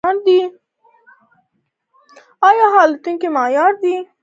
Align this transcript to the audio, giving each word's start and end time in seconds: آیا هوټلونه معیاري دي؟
آیا 2.49 2.67
هوټلونه 2.75 3.27
معیاري 3.35 3.75
دي؟ 3.81 3.95